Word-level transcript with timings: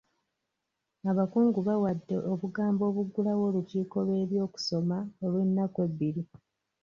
Abakungu 1.11 1.59
bawadde 1.67 2.15
obugambo 2.31 2.81
obuggulawo 2.89 3.41
olukiiko 3.49 3.97
lw'ebyokusoma 4.07 4.97
olw'ennaku 5.23 5.77
ebbiri. 5.87 6.23